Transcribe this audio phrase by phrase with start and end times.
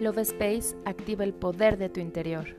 [0.00, 2.56] Love Space activa el poder de tu interior.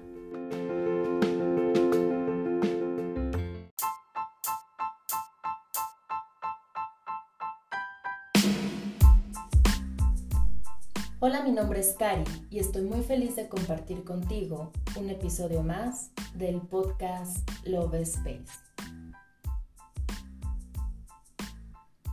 [11.20, 16.12] Hola, mi nombre es Cari y estoy muy feliz de compartir contigo un episodio más
[16.36, 18.54] del podcast Love Space.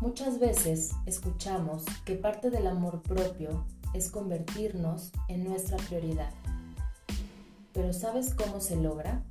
[0.01, 6.33] Muchas veces escuchamos que parte del amor propio es convertirnos en nuestra prioridad.
[7.73, 9.23] Pero ¿sabes cómo se logra?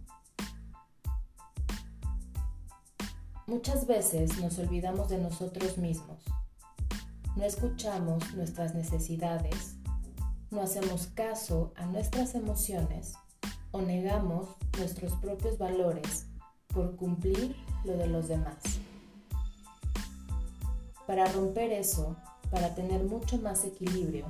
[3.45, 6.23] Muchas veces nos olvidamos de nosotros mismos.
[7.35, 9.75] No escuchamos nuestras necesidades,
[10.49, 13.13] no hacemos caso a nuestras emociones
[13.71, 16.25] o negamos nuestros propios valores
[16.67, 17.55] por cumplir
[17.85, 18.57] lo de los demás.
[21.05, 22.15] Para romper eso,
[22.49, 24.25] para tener mucho más equilibrio,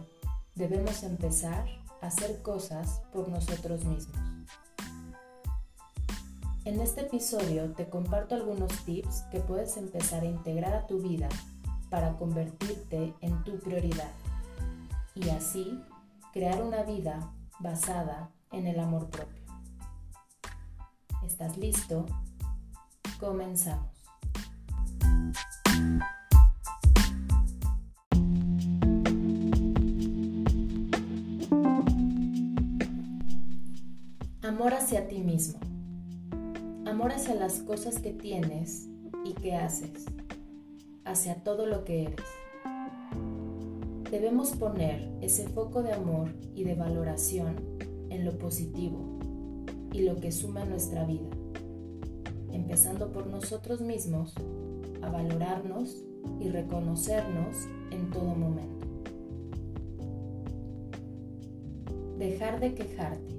[0.57, 1.67] debemos empezar
[2.01, 4.17] a hacer cosas por nosotros mismos.
[6.65, 11.29] En este episodio te comparto algunos tips que puedes empezar a integrar a tu vida
[11.89, 14.11] para convertirte en tu prioridad
[15.15, 15.81] y así
[16.33, 19.43] crear una vida basada en el amor propio.
[21.23, 22.05] ¿Estás listo?
[23.19, 23.96] Comenzamos.
[34.43, 35.59] Amor hacia ti mismo.
[36.85, 38.87] Amor hacia las cosas que tienes
[39.25, 40.05] y que haces.
[41.05, 42.25] Hacia todo lo que eres.
[44.11, 47.55] Debemos poner ese foco de amor y de valoración
[48.11, 49.17] en lo positivo
[49.91, 51.29] y lo que suma nuestra vida.
[52.51, 54.35] Empezando por nosotros mismos
[55.01, 56.03] a valorarnos
[56.39, 58.85] y reconocernos en todo momento.
[62.19, 63.36] Dejar de quejarte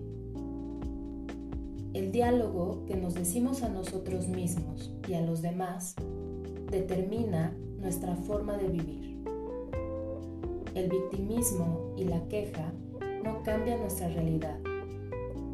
[1.99, 5.97] el diálogo que nos decimos a nosotros mismos y a los demás
[6.71, 9.19] determina nuestra forma de vivir.
[10.77, 12.73] El victimismo y la queja
[13.25, 14.61] no cambian nuestra realidad.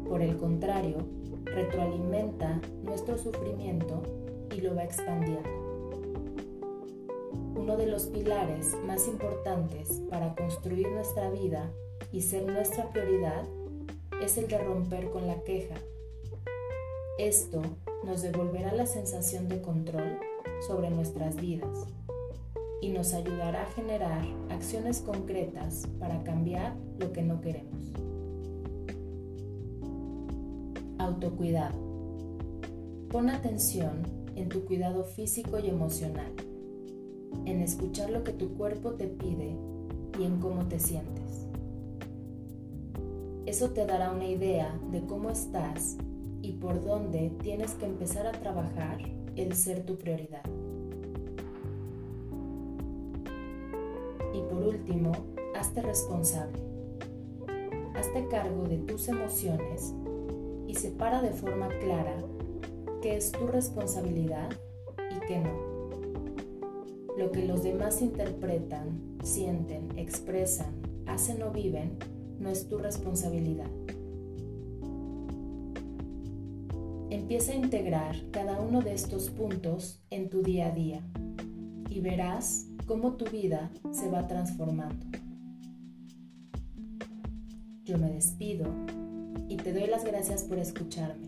[0.07, 0.97] Por el contrario,
[1.45, 4.03] retroalimenta nuestro sufrimiento
[4.55, 5.49] y lo va expandiendo.
[7.55, 11.71] Uno de los pilares más importantes para construir nuestra vida
[12.11, 13.45] y ser nuestra prioridad
[14.21, 15.73] es el de romper con la queja
[17.17, 17.61] esto
[18.03, 20.19] nos devolverá la sensación de control
[20.67, 21.87] sobre nuestras vidas
[22.81, 27.93] y nos ayudará a generar acciones concretas para cambiar lo que no queremos.
[30.97, 31.79] Autocuidado.
[33.09, 34.03] Pon atención
[34.35, 36.33] en tu cuidado físico y emocional,
[37.45, 39.55] en escuchar lo que tu cuerpo te pide
[40.19, 41.47] y en cómo te sientes.
[43.45, 45.97] Eso te dará una idea de cómo estás
[46.45, 48.99] y por dónde tienes que empezar a trabajar
[49.35, 50.43] el ser tu prioridad.
[54.31, 55.11] Y por último,
[55.55, 56.59] hazte responsable.
[57.95, 59.95] Hazte cargo de tus emociones
[60.67, 62.15] y separa de forma clara
[63.01, 64.51] qué es tu responsabilidad
[65.09, 65.89] y qué no.
[67.17, 70.75] Lo que los demás interpretan, sienten, expresan,
[71.07, 71.97] hacen o viven
[72.39, 73.71] no es tu responsabilidad.
[77.09, 81.01] Empieza a integrar cada uno de estos puntos en tu día a día
[81.89, 85.05] y verás cómo tu vida se va transformando.
[87.83, 88.65] Yo me despido
[89.47, 91.27] y te doy las gracias por escucharme.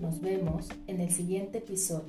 [0.00, 2.08] Nos vemos en el siguiente episodio.